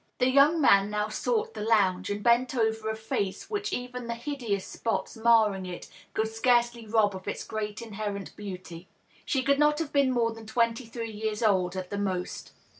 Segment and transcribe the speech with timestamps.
[0.17, 4.15] The young man now sought the lounge, and bent over a face which even the
[4.15, 8.87] hideous spots marring it could scarcely rob of its great inherent beauty.
[9.25, 12.51] She could not have been more than twenty three years old, at the most.